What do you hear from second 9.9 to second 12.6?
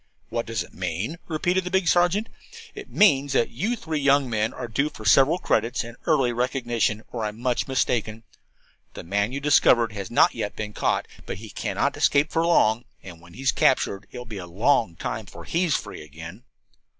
has not yet been caught, but he cannot escape for